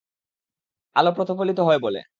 [0.95, 2.01] আলো প্রতিফলিত হয় বলে।